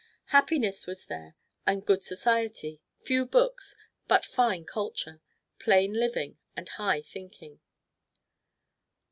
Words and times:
Happiness 0.33 0.87
was 0.87 1.05
there 1.05 1.35
and 1.67 1.85
good 1.85 2.03
society; 2.03 2.81
few 3.03 3.23
books, 3.23 3.75
but 4.07 4.25
fine 4.25 4.65
culture; 4.65 5.21
plain 5.59 5.93
living 5.93 6.39
and 6.55 6.67
high 6.69 7.03
thinking. 7.03 7.59